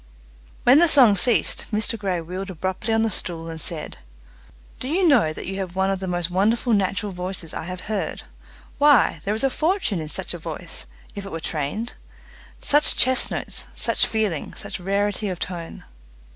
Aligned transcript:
When 0.63 0.79
the 0.79 0.87
song 0.87 1.15
ceased 1.15 1.67
Mr 1.71 1.95
Grey 1.95 2.19
wheeled 2.21 2.49
abruptly 2.49 2.91
on 2.91 3.03
the 3.03 3.11
stool 3.11 3.49
and 3.51 3.61
said, 3.61 3.99
"Do 4.79 4.87
you 4.87 5.07
know 5.07 5.31
that 5.31 5.45
you 5.45 5.57
have 5.57 5.75
one 5.75 5.91
of 5.91 5.99
the 5.99 6.07
most 6.07 6.31
wonderful 6.31 6.73
natural 6.73 7.11
voices 7.11 7.53
I 7.53 7.65
have 7.65 7.81
heard. 7.81 8.23
Why, 8.79 9.21
there 9.25 9.35
is 9.35 9.43
a 9.43 9.51
fortune 9.51 9.99
in 10.01 10.09
such 10.09 10.33
a 10.33 10.39
voice 10.39 10.87
if 11.13 11.23
it 11.23 11.31
were, 11.31 11.39
trained! 11.39 11.93
Such 12.61 12.95
chest 12.95 13.29
notes, 13.29 13.65
such 13.75 14.07
feeling, 14.07 14.55
such 14.55 14.79
rarity 14.79 15.29
of 15.29 15.37
tone!" 15.37 15.83